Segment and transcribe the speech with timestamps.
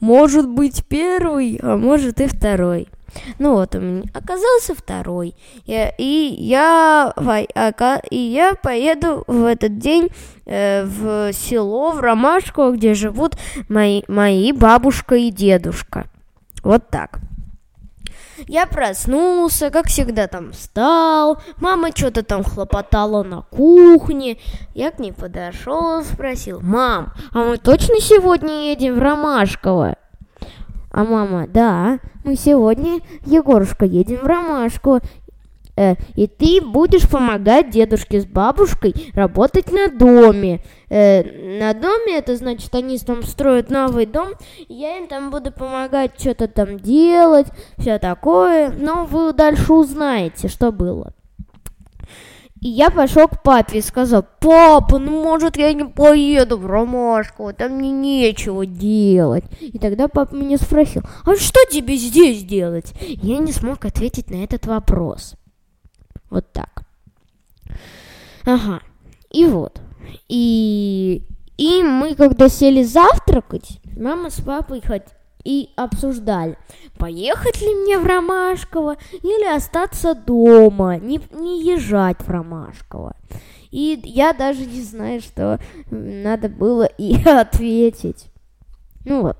[0.00, 2.88] может быть первый, а может и второй.
[3.38, 5.34] Ну вот, у меня оказался второй.
[5.66, 7.12] Я, и, я,
[8.10, 10.10] и я поеду в этот день
[10.46, 13.36] э, в село, в Ромашку, где живут
[13.68, 16.06] мои, мои бабушка и дедушка.
[16.62, 17.20] Вот так.
[18.46, 24.38] Я проснулся, как всегда там встал, мама что-то там хлопотала на кухне.
[24.74, 29.96] Я к ней подошел, спросил, мам, а мы точно сегодня едем в Ромашково?
[30.92, 34.98] А мама, да, мы сегодня, Егорушка, едем в Ромашку.
[35.80, 40.62] Э, и ты будешь помогать дедушке с бабушкой работать на доме.
[40.90, 41.22] Э,
[41.58, 44.34] на доме это значит, они там строят новый дом,
[44.68, 47.46] я им там буду помогать что-то там делать,
[47.78, 48.70] все такое.
[48.78, 51.14] Но вы дальше узнаете, что было.
[52.60, 57.54] И я пошел к папе и сказал, папа, ну может я не поеду в Ромашку,
[57.54, 59.44] там мне нечего делать.
[59.62, 62.92] И тогда папа меня спросил, а что тебе здесь делать?
[63.00, 65.36] Я не смог ответить на этот вопрос.
[66.30, 66.84] Вот так.
[68.44, 68.80] Ага.
[69.30, 69.80] И вот.
[70.28, 71.22] И,
[71.56, 75.02] и мы, когда сели завтракать, мама с папой хоть
[75.44, 76.58] и обсуждали,
[76.98, 83.16] поехать ли мне в Ромашково или остаться дома, не, не езжать в Ромашково.
[83.70, 88.26] И я даже не знаю, что надо было и ответить.
[89.04, 89.36] Ну вот.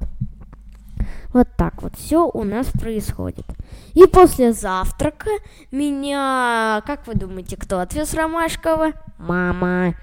[1.32, 3.46] Вот так вот все у нас происходит.
[3.94, 5.30] И после завтрака
[5.70, 8.92] меня, как вы думаете, кто отвез Ромашкова?
[9.18, 9.94] Мама.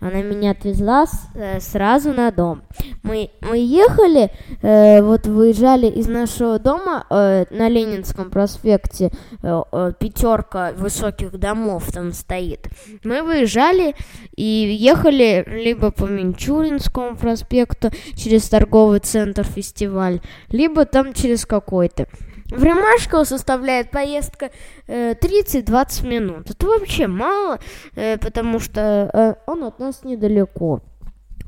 [0.00, 2.62] Она меня отвезла э, сразу на дом.
[3.04, 4.30] Мы, мы ехали,
[4.62, 9.10] э, вот выезжали из нашего дома э, на Ленинском проспекте,
[9.42, 12.66] э, э, пятерка высоких домов там стоит.
[13.04, 13.94] Мы выезжали
[14.36, 22.06] и ехали либо по Минчуринскому проспекту через торговый центр фестиваль, либо там через какой-то.
[22.46, 24.50] В Ромашково составляет поездка
[24.86, 26.50] э, 30-20 минут.
[26.50, 27.58] Это вообще мало,
[27.96, 30.80] э, потому что э, он от нас недалеко.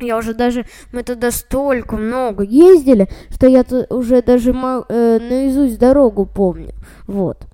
[0.00, 6.26] Я уже даже, мы туда столько много ездили, что я уже даже э, наизусть дорогу
[6.26, 6.74] помню.
[7.06, 7.46] Вот.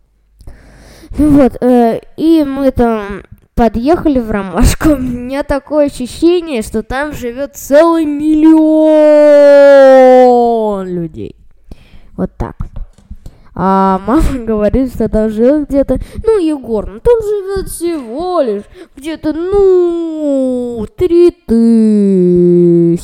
[1.19, 3.23] Ну вот, э, и мы там
[3.55, 4.91] подъехали в Ромашку.
[4.95, 8.53] У меня такое ощущение, что там живет целый миллион
[10.89, 11.37] людей.
[12.17, 12.57] Вот так.
[13.55, 18.63] А мама говорит, что там живет где-то, ну, Егор, ну там живет всего лишь
[18.97, 23.03] где-то, ну, три тысячи.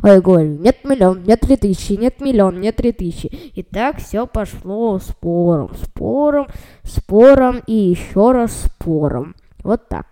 [0.00, 3.26] А я говорю, нет миллион, нет три тысячи, нет миллион, нет три тысячи.
[3.26, 6.46] И так все пошло спором, спором,
[6.84, 9.34] спором и еще раз спором.
[9.64, 10.06] Вот так.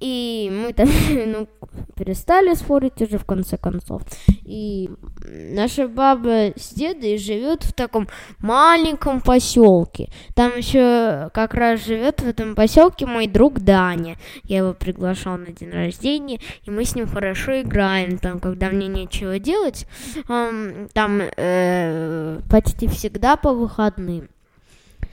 [0.00, 0.88] И мы там
[1.26, 1.48] ну,
[1.96, 4.02] перестали спорить уже в конце концов.
[4.44, 4.90] И
[5.24, 10.08] наша баба с дедой живет в таком маленьком поселке.
[10.34, 14.16] Там еще как раз живет в этом поселке мой друг Даня.
[14.44, 18.18] Я его приглашал на день рождения, и мы с ним хорошо играем.
[18.18, 19.86] Там, когда мне нечего делать,
[20.26, 24.28] там э, почти всегда по выходным.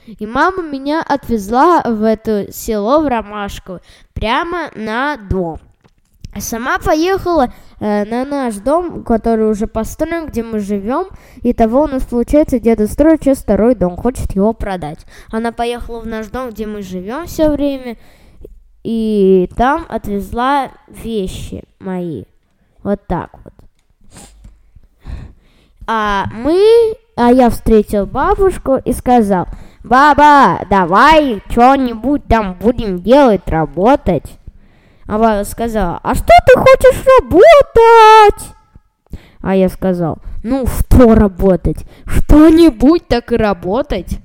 [0.08, 3.82] И мама меня отвезла в это село в Ромашково,
[4.14, 5.60] прямо на дом.
[6.36, 11.06] А сама поехала э, на наш дом, который уже построен, где мы живем.
[11.42, 15.06] И того у нас получается деда строит сейчас второй дом, хочет его продать.
[15.32, 17.96] Она поехала в наш дом, где мы живем все время,
[18.84, 22.26] и там отвезла вещи мои.
[22.84, 23.54] Вот так вот.
[25.88, 26.62] А мы,
[27.16, 29.48] а я встретил бабушку и сказал,
[29.86, 34.40] Баба, давай что-нибудь там будем делать, работать.
[35.06, 38.56] А баба сказала, а что ты хочешь работать?
[39.42, 41.86] А я сказал, ну что работать?
[42.08, 44.18] Что-нибудь так и работать.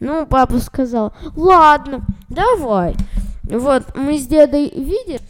[0.00, 2.00] Ну, папа сказал, ладно,
[2.30, 2.94] давай.
[3.42, 5.20] Вот, мы с дедой видим,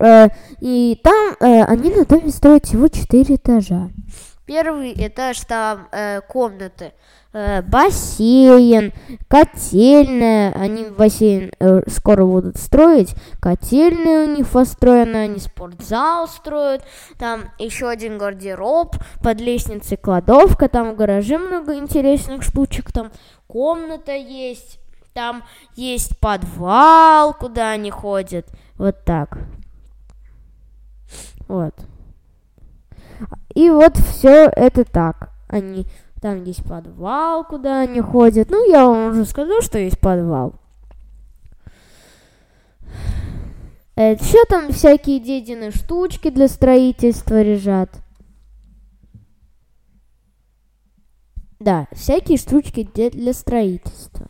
[0.00, 0.28] э,
[0.60, 3.88] и там э, они доме строят всего четыре этажа.
[4.50, 6.92] Первый этаж там э, комнаты.
[7.32, 8.92] Э, бассейн,
[9.28, 16.82] котельная, они бассейн э, скоро будут строить, котельная у них построена, они спортзал строят,
[17.16, 23.12] там еще один гардероб, под лестницей кладовка, там в гараже много интересных штучек, там
[23.46, 24.80] комната есть,
[25.12, 25.44] там
[25.76, 29.38] есть подвал, куда они ходят, вот так.
[31.46, 31.74] Вот.
[33.60, 35.34] И вот все это так.
[35.46, 35.84] Они
[36.22, 38.48] там есть подвал, куда они ходят.
[38.48, 40.54] Ну, я вам уже сказал, что есть подвал.
[43.96, 47.90] Еще там всякие дедины штучки для строительства лежат.
[51.58, 54.28] Да, всякие штучки для строительства.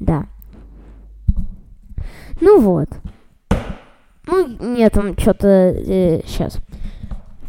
[0.00, 0.26] Да.
[2.40, 2.88] Ну вот.
[4.46, 5.46] Нет, там что-то...
[5.46, 6.58] Э, сейчас.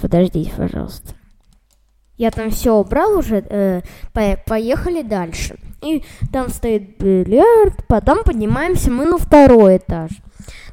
[0.02, 1.14] Подождите, пожалуйста.
[2.18, 3.44] Я там все убрал уже.
[3.50, 3.82] Э,
[4.14, 5.58] по поехали дальше.
[5.84, 7.86] И там стоит бильярд.
[7.88, 10.12] Потом поднимаемся мы на второй этаж.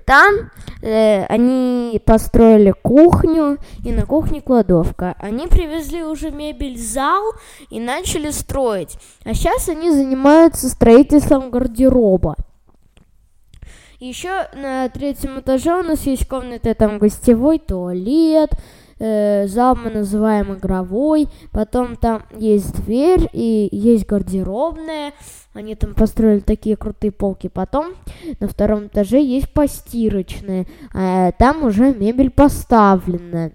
[0.05, 0.51] Там
[0.83, 5.15] э, они построили кухню, и на кухне кладовка.
[5.19, 7.33] Они привезли уже мебель в зал
[7.71, 8.99] и начали строить.
[9.25, 12.37] А сейчас они занимаются строительством гардероба.
[14.01, 18.51] Еще на третьем этаже у нас есть комната, там гостевой туалет,
[18.99, 25.13] э, зал мы называем игровой, потом там есть дверь и есть гардеробная,
[25.53, 27.49] они там построили такие крутые полки.
[27.49, 27.95] Потом
[28.41, 33.53] на втором этаже есть постирочная, а там уже мебель поставлена.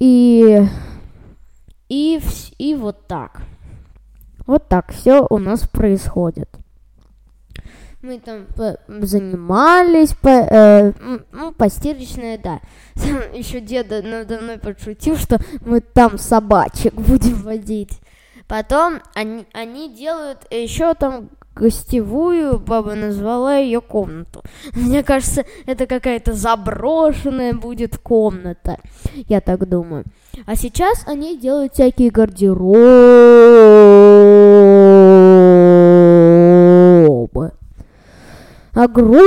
[0.00, 0.62] И,
[1.90, 2.20] и,
[2.56, 3.42] и вот так.
[4.46, 6.48] Вот так все у нас происходит
[8.00, 8.46] мы там
[8.86, 10.92] занимались, по, э,
[11.32, 12.60] ну, постирочная, да.
[13.34, 18.00] Еще деда надо мной подшутил, что мы там собачек будем водить.
[18.46, 24.42] Потом они, они делают еще там гостевую, баба назвала ее комнату.
[24.74, 28.78] Мне кажется, это какая-то заброшенная будет комната,
[29.28, 30.04] я так думаю.
[30.46, 32.78] А сейчас они делают всякие гардеробы
[38.78, 39.22] огромные.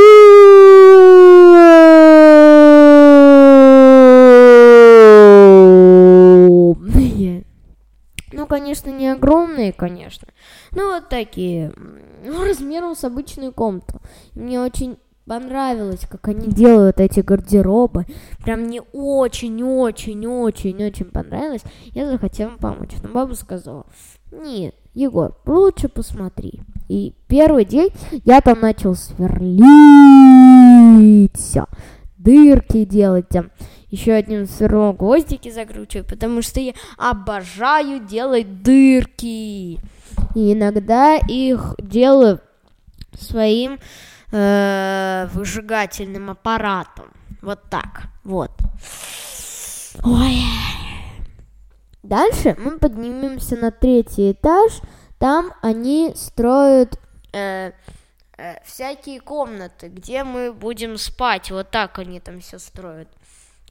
[8.32, 10.30] Ну, конечно, не огромные, конечно.
[10.72, 11.74] Ну, вот такие.
[12.24, 14.00] Ну, размером с обычную комнату.
[14.34, 18.06] Мне очень понравилось, как они делают эти гардеробы.
[18.44, 21.64] Прям мне очень-очень-очень-очень понравилось.
[21.88, 22.92] Я захотела помочь.
[23.04, 23.86] Но баба сказала,
[24.32, 26.60] нет, Егор, лучше посмотри.
[26.90, 27.90] И первый день
[28.26, 29.32] я там начал сверлить
[31.36, 31.66] все,
[32.18, 33.52] дырки делать там.
[33.90, 39.80] Еще одним сверлом гвоздики закручиваю, потому что я обожаю делать дырки.
[40.36, 42.40] И иногда их делаю
[43.20, 43.80] своим
[44.32, 47.06] э, выжигательным аппаратом.
[47.42, 48.04] Вот так.
[48.24, 48.52] Вот.
[50.04, 50.42] Ой.
[52.04, 54.82] Дальше мы поднимемся на третий этаж.
[55.20, 57.00] Там они строят
[57.32, 57.72] э,
[58.38, 61.52] э, всякие комнаты, где мы будем спать.
[61.52, 63.08] Вот так они там все строят.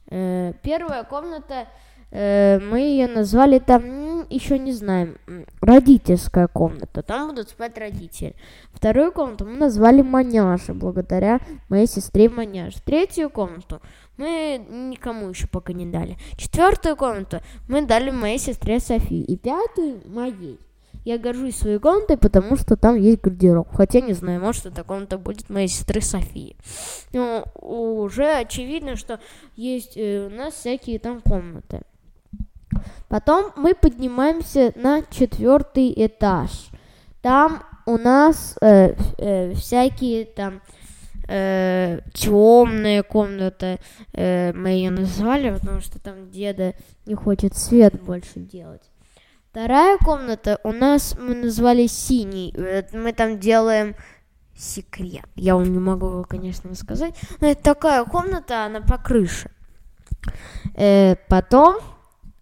[0.09, 1.67] Э, первая комната,
[2.11, 5.17] э, мы ее назвали там, еще не знаем,
[5.61, 7.01] родительская комната.
[7.01, 8.35] Там будут спать родители.
[8.73, 12.75] Вторую комнату мы назвали Маняша, благодаря моей сестре Маняш.
[12.85, 13.81] Третью комнату
[14.17, 16.17] мы никому еще пока не дали.
[16.37, 19.23] Четвертую комнату мы дали моей сестре Софии.
[19.23, 20.59] И пятую моей.
[21.03, 23.67] Я горжусь своей комнатой, потому что там есть гардероб.
[23.73, 26.55] Хотя не знаю, может, эта комната будет моей сестры Софии.
[27.11, 29.19] Но уже очевидно, что
[29.55, 31.81] есть э, у нас всякие там комнаты.
[33.07, 36.49] Потом мы поднимаемся на четвертый этаж.
[37.21, 40.61] Там у нас э, э, всякие там
[41.27, 43.79] э, темная комната,
[44.13, 46.73] э, мы ее назвали, потому что там деда
[47.05, 48.83] не хочет свет больше делать.
[49.51, 52.55] Вторая комната у нас мы назвали синий.
[52.93, 53.95] Мы там делаем
[54.55, 55.25] секрет.
[55.35, 57.15] Я вам не могу его, конечно, сказать.
[57.41, 59.51] Но это такая комната, она по крыше.
[60.75, 61.77] Э, потом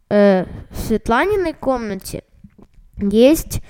[0.09, 2.23] э, в Светланиной комнате
[2.97, 3.61] есть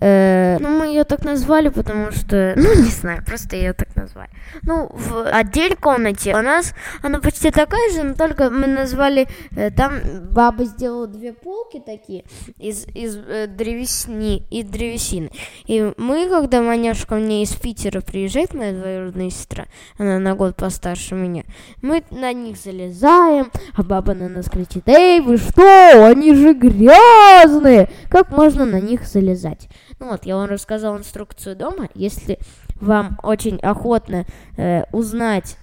[0.00, 4.30] Э, ну, мы ее так назвали, потому что, ну, не знаю, просто ее так назвали.
[4.62, 9.70] Ну, в отдельной комнате у нас она почти такая же, но только мы назвали, э,
[9.70, 12.24] там баба сделала две полки такие
[12.58, 15.30] из, из э, древесни, из древесины.
[15.66, 19.66] И мы, когда Маняшка мне из Питера приезжает, моя двоюродная сестра,
[19.98, 21.44] она на год постарше меня,
[21.82, 27.90] мы на них залезаем, а баба на нас кричит, эй, вы что, они же грязные,
[28.08, 29.68] как можно на них залезать?
[29.98, 31.88] Ну вот, я вам рассказал инструкцию дома.
[31.94, 32.38] Если
[32.76, 34.24] вам очень охотно
[34.56, 35.56] э, узнать,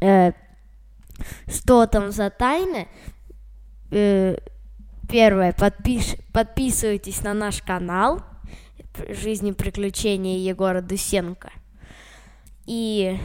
[0.00, 0.32] э,
[1.46, 2.88] что там за тайны,
[3.90, 4.36] э,
[5.10, 8.22] первое, подпиш, подписывайтесь на наш канал
[9.08, 11.50] «Жизни приключения Егора Дусенко».
[12.66, 13.18] И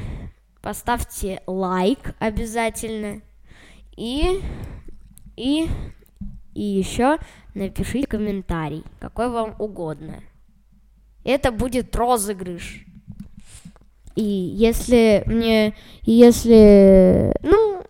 [0.62, 3.22] поставьте лайк обязательно.
[3.96, 4.42] И,
[5.36, 5.70] и,
[6.56, 7.20] и еще
[7.54, 10.24] напишите комментарий, какой вам угодно
[11.26, 12.86] это будет розыгрыш.
[14.16, 17.84] И если мне, если, ну,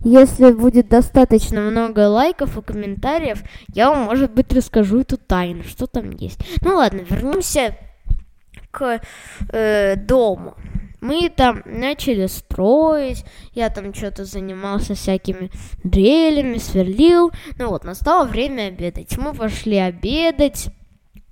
[0.00, 3.42] если будет достаточно много лайков и комментариев,
[3.74, 6.40] я вам, может быть, расскажу эту тайну, что там есть.
[6.62, 7.76] Ну ладно, вернемся
[8.70, 9.02] к
[9.50, 10.54] э, дому.
[11.06, 15.52] Мы там начали строить, я там что-то занимался всякими
[15.84, 17.30] дрелями, сверлил.
[17.58, 19.16] Ну вот, настало время обедать.
[19.16, 20.66] Мы пошли обедать,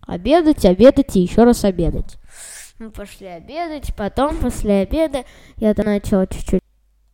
[0.06, 2.18] обедать, обедать и еще раз обедать.
[2.78, 5.24] Мы пошли обедать, потом после обеда
[5.56, 6.62] я там начал чуть-чуть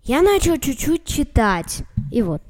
[0.05, 1.83] я начал чуть-чуть читать.
[2.11, 2.43] И вот.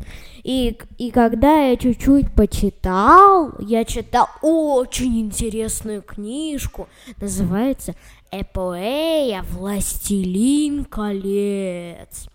[0.42, 6.88] И, и когда я чуть-чуть почитал, я читал очень интересную книжку.
[7.20, 7.94] Называется
[8.30, 12.28] «Эпоэя Властелин колец».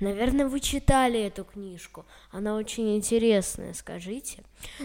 [0.00, 2.06] Наверное, вы читали эту книжку.
[2.30, 4.42] Она очень интересная, скажите.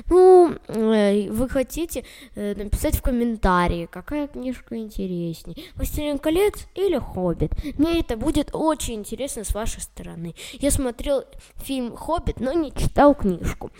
[0.09, 2.03] Ну, э, вы хотите
[2.35, 5.57] э, написать в комментарии, какая книжка интереснее.
[5.75, 7.51] «Властелин колец» или «Хоббит».
[7.77, 10.35] Мне это будет очень интересно с вашей стороны.
[10.53, 11.23] Я смотрел
[11.57, 13.71] фильм «Хоббит», но не читал книжку.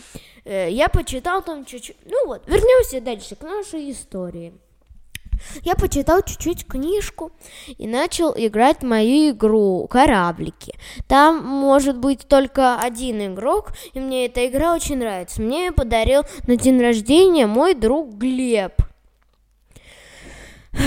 [0.46, 1.98] Э, я почитал там чуть-чуть.
[2.06, 4.54] Ну вот, вернемся дальше к нашей истории.
[5.64, 7.32] Я почитал чуть-чуть книжку
[7.78, 10.74] и начал играть мою игру «Кораблики».
[11.08, 15.42] Там может быть только один игрок, и мне эта игра очень нравится.
[15.42, 18.74] Мне ее подарил на день рождения мой друг Глеб.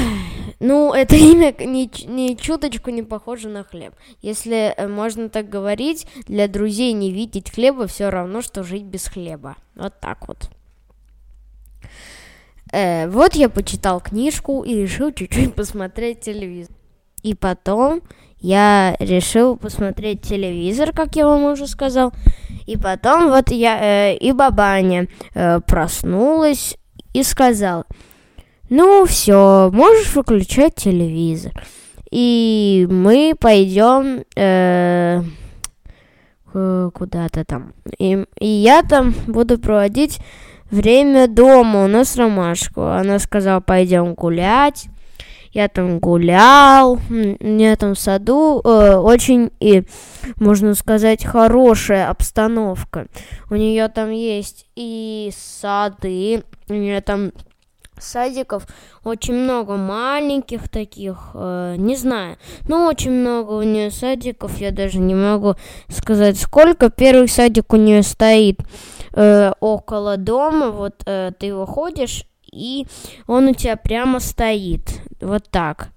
[0.61, 3.93] Ну, это имя ни, ни чуточку не похоже на хлеб.
[4.23, 9.07] Если э, можно так говорить, для друзей не видеть хлеба все равно, что жить без
[9.07, 9.57] хлеба.
[9.75, 10.49] Вот так вот.
[12.75, 16.75] Э, вот я почитал книжку и решил чуть-чуть посмотреть телевизор.
[17.23, 18.03] И потом
[18.41, 22.13] я решил посмотреть телевизор, как я вам уже сказал.
[22.67, 26.77] И потом вот я э, и бабаня э, проснулась
[27.13, 27.85] и сказала,
[28.71, 31.53] ну все, можешь выключать телевизор.
[32.11, 35.23] И мы пойдем э,
[36.53, 37.73] куда-то там.
[37.99, 40.19] И, и я там буду проводить
[40.71, 42.99] Время дома у нас ромашка.
[42.99, 44.87] Она сказала, пойдем гулять.
[45.53, 49.85] Я там гулял, меня там в саду э, очень и,
[50.41, 53.07] можно сказать, хорошая обстановка.
[53.51, 57.31] У нее там есть и сады, у нее там
[58.01, 58.67] садиков
[59.05, 64.99] очень много маленьких таких, э, не знаю, но очень много у нее садиков, я даже
[64.99, 65.55] не могу
[65.89, 66.91] сказать сколько.
[66.91, 68.59] Первый садик у нее стоит
[69.15, 72.87] э, около дома, вот э, ты выходишь, и
[73.27, 75.89] он у тебя прямо стоит, вот так.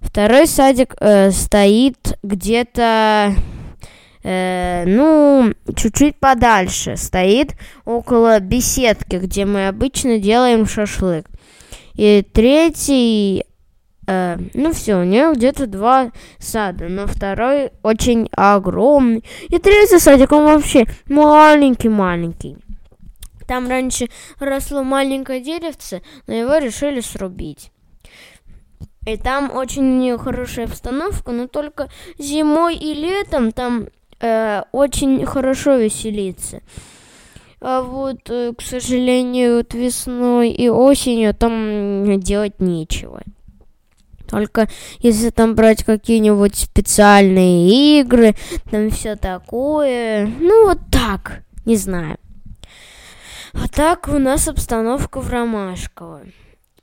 [0.00, 3.34] Второй садик э, стоит где-то,
[4.22, 11.26] э, ну, чуть-чуть подальше, стоит около беседки, где мы обычно делаем шашлык.
[11.94, 13.44] И третий
[14.06, 19.24] Э, ну все, у нее где-то два сада, но второй очень огромный.
[19.48, 22.56] И третий садик, он вообще маленький-маленький.
[23.46, 24.08] Там раньше
[24.38, 27.70] росло маленькое деревце, но его решили срубить.
[29.06, 33.86] И там очень хорошая обстановка, но только зимой и летом там
[34.20, 36.60] э, очень хорошо веселиться.
[37.60, 43.22] А вот, э, к сожалению, вот весной и осенью там делать нечего.
[44.28, 44.68] Только
[44.98, 48.34] если там брать какие-нибудь специальные игры,
[48.70, 50.26] там все такое.
[50.26, 52.18] Ну, вот так, не знаю.
[53.52, 56.22] А так у нас обстановка в Ромашково.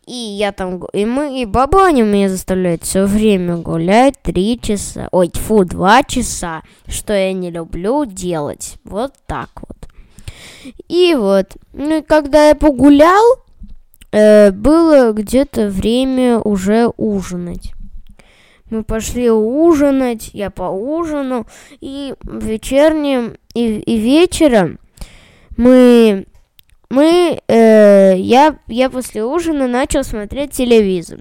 [0.06, 5.32] И я там, и мы, и бабаня меня заставляет все время гулять три часа, ой,
[5.34, 8.76] фу, два часа, что я не люблю делать.
[8.84, 9.78] Вот так вот.
[10.90, 13.24] И вот, ну, когда я погулял,
[14.14, 17.74] было где-то время уже ужинать.
[18.70, 21.46] Мы пошли ужинать, я поужинал,
[21.82, 24.80] и вечерним, и, и вечером
[25.58, 26.26] мы,
[26.90, 31.20] мы, э, я, я после ужина начал смотреть телевизор.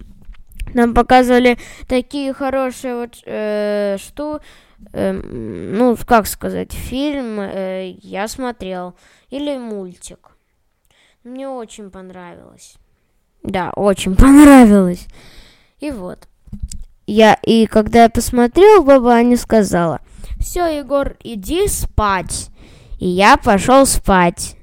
[0.72, 1.58] Нам показывали
[1.88, 4.40] такие хорошие вот, э, что,
[4.94, 8.94] э, ну, как сказать, фильм э, я смотрел,
[9.28, 10.30] или мультик.
[11.22, 12.76] Мне очень понравилось.
[13.42, 15.06] Да, очень понравилось.
[15.80, 16.28] И вот.
[17.06, 20.00] Я, и когда я посмотрел, баба Аня сказала,
[20.38, 22.48] все, Егор, иди спать.
[22.98, 24.56] И я пошел спать.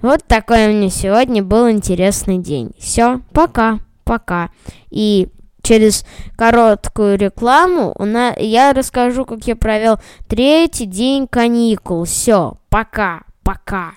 [0.00, 2.72] Вот такой у меня сегодня был интересный день.
[2.78, 4.50] Все, пока, пока.
[4.90, 5.28] И
[5.62, 6.04] через
[6.36, 12.04] короткую рекламу у я расскажу, как я провел третий день каникул.
[12.04, 13.94] Все, пока, пока.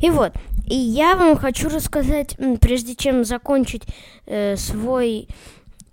[0.00, 0.32] И вот,
[0.66, 3.82] и я вам хочу рассказать, прежде чем закончить
[4.26, 5.28] э, свой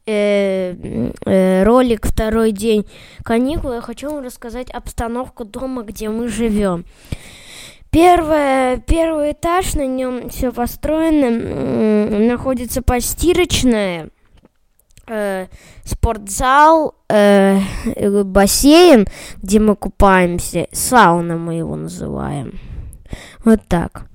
[0.06, 0.76] э,
[1.26, 2.86] э, ролик второй день
[3.24, 6.86] каникул, я хочу вам рассказать обстановку дома, где мы живем.
[7.92, 11.30] Первое, первый этаж, на нем все построено,
[12.28, 14.10] находится постирочная,
[15.08, 15.46] э,
[15.86, 17.60] спортзал, э,
[18.24, 19.06] бассейн,
[19.44, 22.60] где мы купаемся, сауна мы его называем.
[23.46, 24.08] Вот так.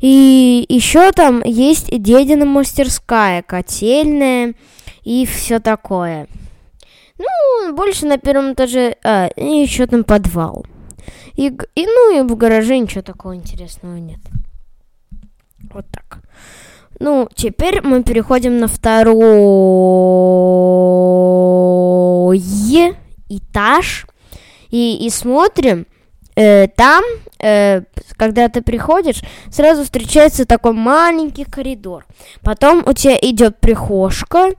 [0.00, 4.54] И еще там есть дедина мастерская, котельная
[5.02, 6.26] и все такое.
[7.18, 10.64] Ну, больше на первом этаже, а, и еще там подвал.
[11.34, 14.20] И, и ну и в гараже ничего такого интересного нет.
[15.72, 16.22] Вот так.
[16.98, 19.10] Ну, теперь мы переходим на второй
[23.28, 24.06] этаж
[24.70, 25.86] и, и смотрим.
[26.36, 27.02] Э, там,
[27.38, 27.82] э,
[28.16, 32.06] когда ты приходишь, сразу встречается такой маленький коридор.
[32.42, 34.50] Потом у тебя идет прихожка,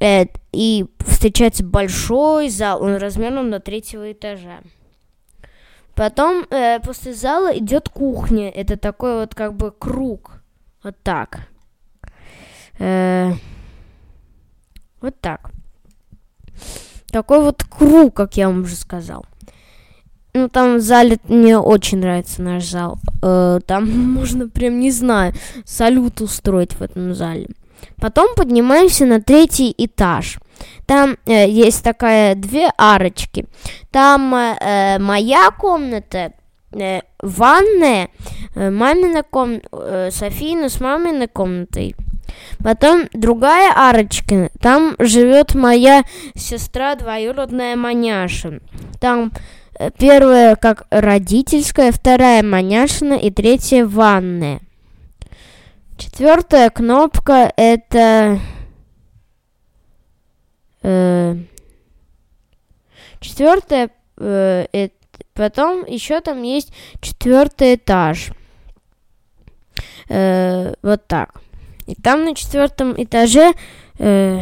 [0.00, 4.60] э, и встречается большой зал, он размером до третьего этажа.
[5.94, 8.50] Потом э, после зала идет кухня.
[8.50, 10.42] Это такой вот как бы круг.
[10.82, 11.48] Вот так.
[12.78, 13.32] Э,
[15.00, 15.50] вот так.
[17.10, 19.26] Такой вот круг, как я вам уже сказал.
[20.34, 22.98] Ну, там в зале мне очень нравится наш зал.
[23.22, 25.34] Э, там можно прям, не знаю,
[25.66, 27.48] салют устроить в этом зале.
[28.00, 30.38] Потом поднимаемся на третий этаж.
[30.86, 33.44] Там э, есть такая две арочки.
[33.90, 36.32] Там э, моя комната,
[36.72, 38.08] э, ванная,
[38.54, 41.94] э, мамина комната, э, Софина с маминой комнатой.
[42.64, 48.60] Потом другая арочка, там живет моя сестра двоюродная маняша.
[48.98, 49.61] Там э,
[49.98, 54.60] первая как родительская, вторая маняшина и третья ванная.
[55.96, 58.40] Четвертая кнопка это
[60.82, 61.36] Э,
[63.20, 64.94] четвертое, э, это,
[65.34, 68.32] потом еще там есть четвертый этаж.
[70.08, 71.40] Э, вот так.
[71.86, 73.52] И там на четвертом этаже
[73.98, 74.40] э,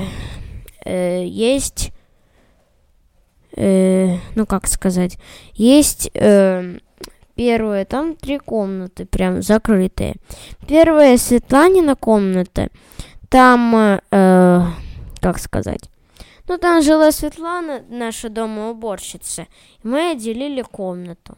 [0.84, 1.92] э, есть,
[3.60, 5.18] э, ну как сказать,
[5.54, 6.78] есть э,
[7.34, 10.16] первая, там три комнаты прям закрытые.
[10.66, 12.68] Первая Светланина комната,
[13.28, 14.62] там, э,
[15.20, 15.90] как сказать,
[16.48, 19.46] ну, там жила Светлана, наша домоуборщица,
[19.84, 21.36] и мы отделили комнату.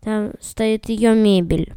[0.00, 1.74] Там стоит ее мебель.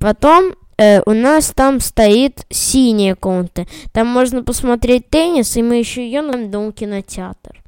[0.00, 3.66] Потом э, у нас там стоит синяя комната.
[3.92, 7.61] Там можно посмотреть теннис, и мы еще ее на дом кинотеатр.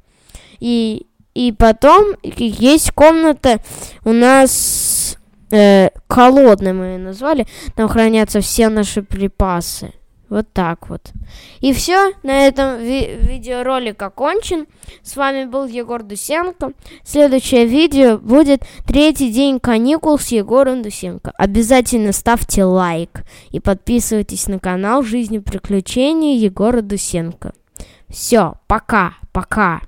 [0.59, 3.59] И, и потом есть комната
[4.03, 5.17] у нас
[5.51, 7.45] э, холодная, мы ее назвали.
[7.75, 9.93] Там хранятся все наши припасы.
[10.27, 11.11] Вот так вот.
[11.59, 14.65] И все, на этом ви- видеоролик окончен.
[15.03, 16.71] С вами был Егор Дусенко.
[17.03, 21.31] Следующее видео будет третий день каникул с Егором Дусенко.
[21.37, 27.53] Обязательно ставьте лайк и подписывайтесь на канал Жизни приключений Егора Дусенко.
[28.09, 29.81] Все, пока, пока.